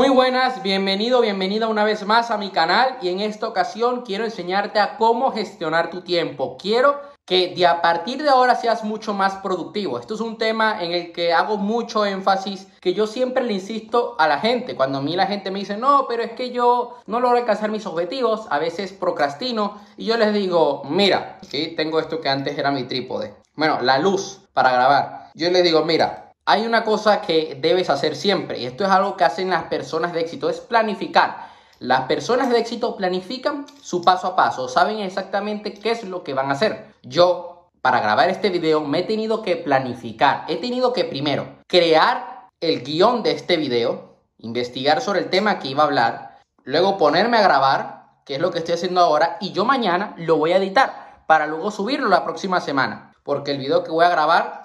[0.00, 4.24] Muy buenas, bienvenido, bienvenida una vez más a mi canal y en esta ocasión quiero
[4.24, 6.56] enseñarte a cómo gestionar tu tiempo.
[6.56, 9.98] Quiero que de a partir de ahora seas mucho más productivo.
[9.98, 14.16] Esto es un tema en el que hago mucho énfasis, que yo siempre le insisto
[14.18, 14.74] a la gente.
[14.74, 17.70] Cuando a mí la gente me dice, no, pero es que yo no logro alcanzar
[17.70, 22.56] mis objetivos, a veces procrastino y yo les digo, mira, aquí tengo esto que antes
[22.56, 23.34] era mi trípode.
[23.54, 25.30] Bueno, la luz para grabar.
[25.34, 29.16] Yo les digo, mira, hay una cosa que debes hacer siempre, y esto es algo
[29.16, 31.48] que hacen las personas de éxito, es planificar.
[31.78, 36.34] Las personas de éxito planifican su paso a paso, saben exactamente qué es lo que
[36.34, 36.94] van a hacer.
[37.02, 40.44] Yo, para grabar este video, me he tenido que planificar.
[40.48, 45.68] He tenido que primero crear el guion de este video, investigar sobre el tema que
[45.68, 49.52] iba a hablar, luego ponerme a grabar, que es lo que estoy haciendo ahora, y
[49.52, 53.12] yo mañana lo voy a editar para luego subirlo la próxima semana.
[53.22, 54.59] Porque el video que voy a grabar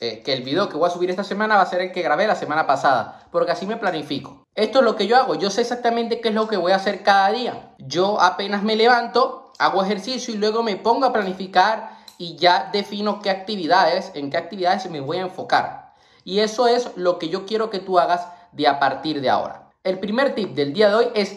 [0.00, 2.02] eh, que el video que voy a subir esta semana va a ser el que
[2.02, 4.46] grabé la semana pasada, porque así me planifico.
[4.54, 6.76] Esto es lo que yo hago, yo sé exactamente qué es lo que voy a
[6.76, 7.74] hacer cada día.
[7.78, 13.20] Yo apenas me levanto, hago ejercicio y luego me pongo a planificar y ya defino
[13.20, 15.94] qué actividades, en qué actividades me voy a enfocar.
[16.24, 19.70] Y eso es lo que yo quiero que tú hagas de a partir de ahora.
[19.84, 21.36] El primer tip del día de hoy es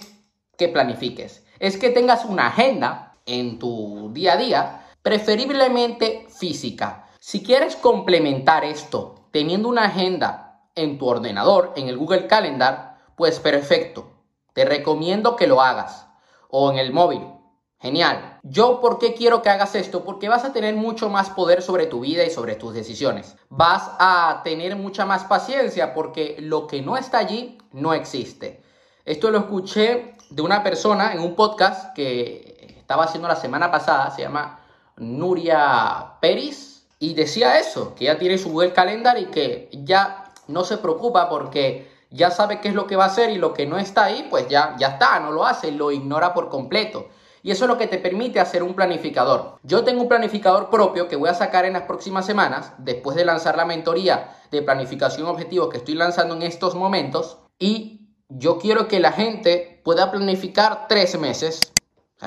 [0.58, 1.44] que planifiques.
[1.60, 7.08] Es que tengas una agenda en tu día a día, preferiblemente física.
[7.24, 13.40] Si quieres complementar esto teniendo una agenda en tu ordenador, en el Google Calendar, pues
[13.40, 14.10] perfecto.
[14.54, 16.08] Te recomiendo que lo hagas.
[16.50, 17.22] O en el móvil.
[17.78, 18.40] Genial.
[18.42, 20.04] Yo, ¿por qué quiero que hagas esto?
[20.04, 23.36] Porque vas a tener mucho más poder sobre tu vida y sobre tus decisiones.
[23.50, 28.64] Vas a tener mucha más paciencia porque lo que no está allí no existe.
[29.06, 34.10] Esto lo escuché de una persona en un podcast que estaba haciendo la semana pasada.
[34.10, 34.60] Se llama
[34.98, 40.64] Nuria Peris y decía eso, que ya tiene su Google Calendar y que ya no
[40.64, 43.66] se preocupa porque ya sabe qué es lo que va a hacer y lo que
[43.66, 47.08] no está ahí, pues ya, ya está, no lo hace, lo ignora por completo.
[47.42, 49.58] Y eso es lo que te permite hacer un planificador.
[49.64, 53.26] Yo tengo un planificador propio que voy a sacar en las próximas semanas, después de
[53.26, 57.40] lanzar la mentoría de planificación objetivo que estoy lanzando en estos momentos.
[57.58, 61.71] Y yo quiero que la gente pueda planificar tres meses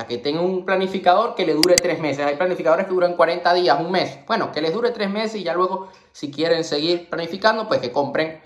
[0.03, 2.27] que tenga un planificador que le dure tres meses.
[2.27, 4.19] Hay planificadores que duran 40 días, un mes.
[4.27, 7.93] Bueno, que les dure tres meses y ya luego, si quieren seguir planificando, pues que
[7.93, 8.41] compren,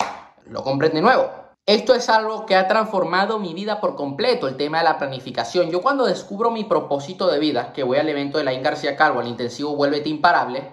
[0.44, 1.31] lo compren de nuevo.
[1.64, 5.70] Esto es algo que ha transformado mi vida por completo, el tema de la planificación.
[5.70, 9.20] Yo cuando descubro mi propósito de vida, que voy al evento de Laín García Calvo,
[9.20, 10.70] al intensivo Vuélvete Imparable,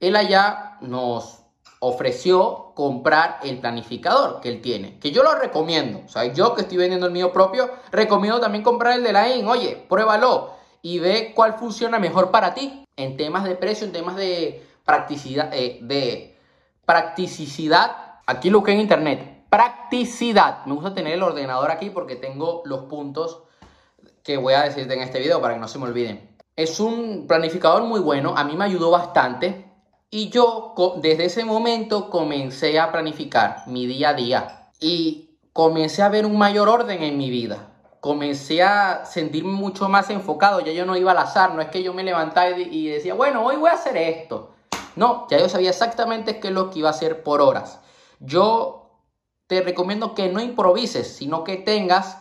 [0.00, 1.42] él allá nos
[1.80, 6.02] ofreció comprar el planificador que él tiene, que yo lo recomiendo.
[6.04, 9.28] O sea, yo que estoy vendiendo el mío propio, recomiendo también comprar el de la
[9.28, 9.46] IN.
[9.46, 14.16] Oye, pruébalo y ve cuál funciona mejor para ti en temas de precio, en temas
[14.16, 16.36] de practicidad, eh, de
[16.84, 18.20] practicidad.
[18.26, 20.64] Aquí lo que en internet, practicidad.
[20.66, 23.42] Me gusta tener el ordenador aquí porque tengo los puntos
[24.22, 26.36] que voy a decirte en este video para que no se me olviden.
[26.56, 29.67] Es un planificador muy bueno, a mí me ayudó bastante
[30.10, 36.08] y yo desde ese momento comencé a planificar mi día a día y comencé a
[36.08, 37.68] ver un mayor orden en mi vida.
[38.00, 41.82] Comencé a sentirme mucho más enfocado, ya yo no iba al azar, no es que
[41.82, 44.54] yo me levantaba y decía, bueno, hoy voy a hacer esto.
[44.96, 47.80] No, ya yo sabía exactamente qué es lo que iba a hacer por horas.
[48.20, 49.02] Yo
[49.46, 52.18] te recomiendo que no improvises, sino que tengas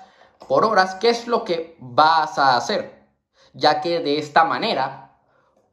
[0.47, 3.07] por horas qué es lo que vas a hacer,
[3.53, 5.06] ya que de esta manera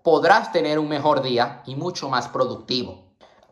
[0.05, 3.05] podrás tener un mejor día y mucho más productivo.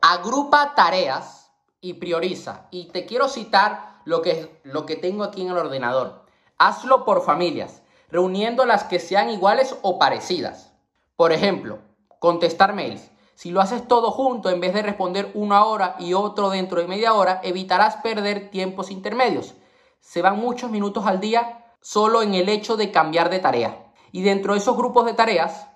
[0.02, 2.66] Agrupa tareas y prioriza.
[2.70, 6.26] Y te quiero citar lo que, lo que tengo aquí en el ordenador.
[6.58, 7.80] Hazlo por familias,
[8.10, 10.74] reuniendo las que sean iguales o parecidas.
[11.16, 11.78] Por ejemplo,
[12.18, 13.10] contestar mails.
[13.34, 16.86] Si lo haces todo junto, en vez de responder una hora y otro dentro de
[16.86, 19.54] media hora, evitarás perder tiempos intermedios.
[20.00, 23.90] Se van muchos minutos al día solo en el hecho de cambiar de tarea.
[24.12, 25.71] Y dentro de esos grupos de tareas,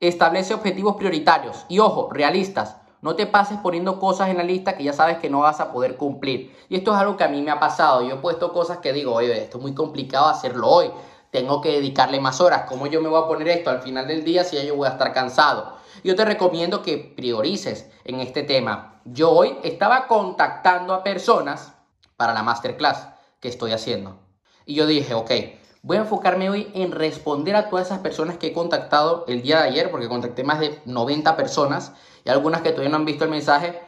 [0.00, 2.76] Establece objetivos prioritarios y ojo, realistas.
[3.00, 5.72] No te pases poniendo cosas en la lista que ya sabes que no vas a
[5.72, 6.56] poder cumplir.
[6.68, 8.02] Y esto es algo que a mí me ha pasado.
[8.02, 10.92] Yo he puesto cosas que digo, oye, esto es muy complicado hacerlo hoy.
[11.32, 12.66] Tengo que dedicarle más horas.
[12.68, 14.86] ¿Cómo yo me voy a poner esto al final del día si ya yo voy
[14.86, 15.74] a estar cansado?
[16.04, 19.00] Yo te recomiendo que priorices en este tema.
[19.04, 21.74] Yo hoy estaba contactando a personas
[22.16, 23.08] para la masterclass
[23.40, 24.20] que estoy haciendo.
[24.64, 25.30] Y yo dije, ok,
[25.82, 29.62] Voy a enfocarme hoy en responder a todas esas personas que he contactado el día
[29.62, 31.92] de ayer, porque contacté más de 90 personas
[32.24, 33.80] y algunas que todavía no han visto el mensaje,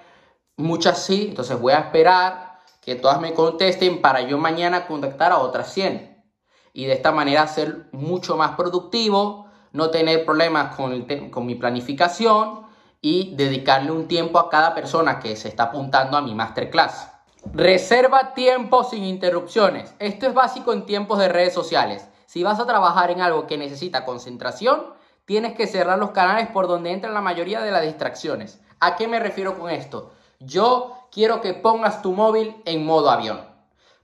[0.56, 5.38] muchas sí, entonces voy a esperar que todas me contesten para yo mañana contactar a
[5.38, 6.24] otras 100
[6.72, 12.66] y de esta manera ser mucho más productivo, no tener problemas con, con mi planificación
[13.00, 17.08] y dedicarle un tiempo a cada persona que se está apuntando a mi masterclass.
[17.52, 19.94] Reserva tiempo sin interrupciones.
[19.98, 22.06] Esto es básico en tiempos de redes sociales.
[22.26, 24.92] Si vas a trabajar en algo que necesita concentración,
[25.24, 28.60] tienes que cerrar los canales por donde entran la mayoría de las distracciones.
[28.78, 30.12] ¿A qué me refiero con esto?
[30.38, 33.40] Yo quiero que pongas tu móvil en modo avión.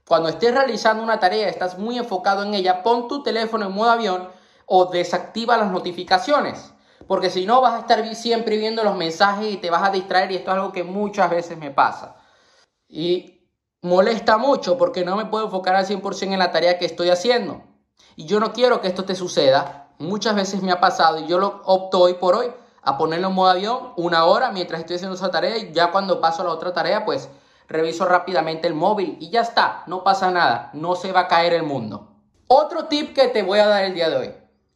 [0.07, 3.91] Cuando estés realizando una tarea, estás muy enfocado en ella, pon tu teléfono en modo
[3.91, 4.29] avión
[4.65, 6.73] o desactiva las notificaciones.
[7.07, 10.31] Porque si no vas a estar siempre viendo los mensajes y te vas a distraer
[10.31, 12.16] y esto es algo que muchas veces me pasa.
[12.87, 13.49] Y
[13.81, 17.63] molesta mucho porque no me puedo enfocar al 100% en la tarea que estoy haciendo.
[18.15, 19.89] Y yo no quiero que esto te suceda.
[19.99, 22.47] Muchas veces me ha pasado y yo lo opto hoy por hoy
[22.83, 26.21] a ponerlo en modo avión una hora mientras estoy haciendo esa tarea y ya cuando
[26.21, 27.29] paso a la otra tarea pues
[27.67, 31.53] reviso rápidamente el móvil y ya está, no pasa nada, no se va a caer
[31.53, 32.13] el mundo.
[32.47, 34.33] Otro tip que te voy a dar el día de hoy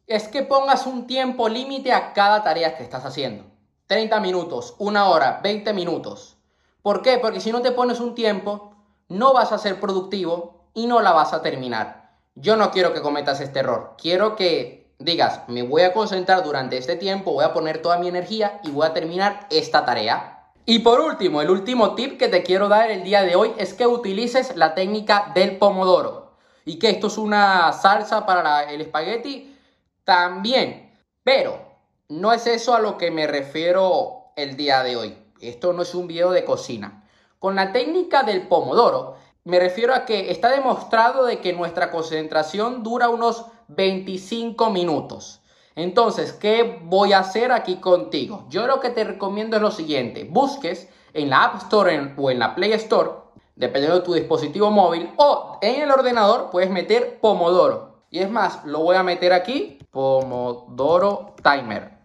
[0.08, 3.46] es que pongas un tiempo límite a cada tarea que estás haciendo.
[3.88, 6.38] 30 minutos, una hora, 20 minutos.
[6.82, 7.20] ¿Por qué?
[7.20, 8.74] Porque si no te pones un tiempo,
[9.08, 12.18] no vas a ser productivo y no la vas a terminar.
[12.36, 13.96] Yo no quiero que cometas este error.
[13.98, 18.08] Quiero que digas, me voy a concentrar durante este tiempo, voy a poner toda mi
[18.08, 20.52] energía y voy a terminar esta tarea.
[20.66, 23.74] Y por último, el último tip que te quiero dar el día de hoy es
[23.74, 26.32] que utilices la técnica del pomodoro.
[26.66, 29.58] Y que esto es una salsa para el espagueti
[30.04, 30.92] también.
[31.24, 31.60] Pero
[32.10, 35.21] no es eso a lo que me refiero el día de hoy.
[35.42, 37.04] Esto no es un video de cocina.
[37.40, 42.84] Con la técnica del pomodoro me refiero a que está demostrado de que nuestra concentración
[42.84, 45.42] dura unos 25 minutos.
[45.76, 48.46] Entonces, ¿qué voy a hacer aquí contigo?
[48.50, 50.26] Yo lo que te recomiendo es lo siguiente.
[50.30, 53.10] Busques en la App Store o en la Play Store,
[53.56, 58.04] dependiendo de tu dispositivo móvil, o en el ordenador puedes meter Pomodoro.
[58.12, 61.98] Y es más, lo voy a meter aquí Pomodoro Timer.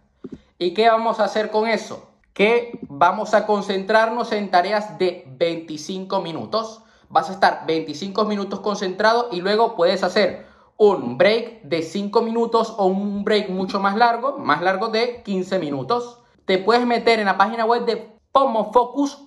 [0.57, 2.07] ¿Y qué vamos a hacer con eso?
[2.37, 6.83] Que vamos a concentrarnos en tareas de 25 minutos.
[7.09, 10.45] Vas a estar 25 minutos concentrado y luego puedes hacer
[10.77, 15.57] un break de 5 minutos o un break mucho más largo, más largo de 15
[15.57, 16.19] minutos.
[16.45, 19.23] Te puedes meter en la página web de pomofocus.io.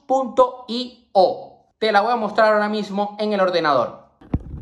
[1.80, 4.04] Te la voy a mostrar ahora mismo en el ordenador.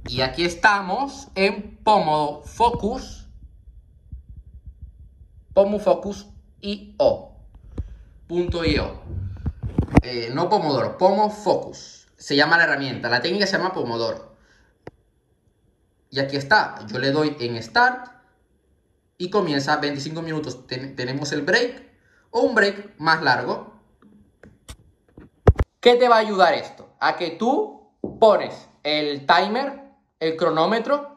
[0.09, 3.29] Y aquí estamos en Pomofocus
[5.53, 7.38] pomofocus.io.
[10.03, 12.09] Eh, no Pomodoro, Pomofocus.
[12.17, 13.09] Se llama la herramienta.
[13.09, 14.37] La técnica se llama Pomodoro.
[16.11, 16.87] Y aquí está.
[16.89, 18.13] Yo le doy en Start
[19.17, 20.67] y comienza 25 minutos.
[20.67, 21.89] tenemos el break
[22.31, 23.73] o un break más largo.
[25.81, 26.89] ¿Qué te va a ayudar esto?
[27.01, 29.85] A que tú pones el timer,
[30.21, 31.17] el cronómetro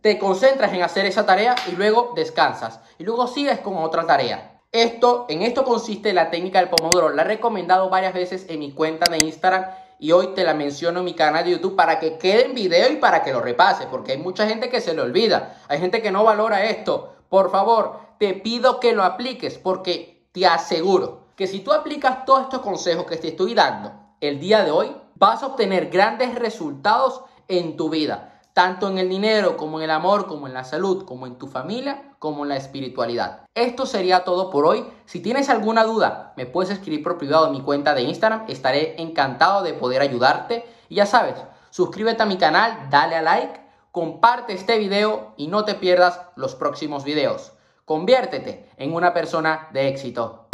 [0.00, 2.80] te concentras en hacer esa tarea y luego descansas.
[2.98, 4.57] Y luego sigues con otra tarea.
[4.72, 7.08] Esto, en esto consiste la técnica del pomodoro.
[7.08, 9.64] La he recomendado varias veces en mi cuenta de Instagram
[9.98, 12.92] y hoy te la menciono en mi canal de YouTube para que quede en video
[12.92, 16.02] y para que lo repase, porque hay mucha gente que se le olvida, hay gente
[16.02, 17.14] que no valora esto.
[17.30, 22.42] Por favor, te pido que lo apliques porque te aseguro que si tú aplicas todos
[22.42, 27.22] estos consejos que te estoy dando el día de hoy, vas a obtener grandes resultados
[27.48, 31.04] en tu vida tanto en el dinero como en el amor, como en la salud,
[31.04, 33.42] como en tu familia, como en la espiritualidad.
[33.54, 34.84] Esto sería todo por hoy.
[35.06, 38.46] Si tienes alguna duda, me puedes escribir por privado en mi cuenta de Instagram.
[38.48, 40.66] Estaré encantado de poder ayudarte.
[40.88, 41.36] Y ya sabes,
[41.70, 43.60] suscríbete a mi canal, dale a like,
[43.92, 47.52] comparte este video y no te pierdas los próximos videos.
[47.84, 50.48] Conviértete en una persona de éxito.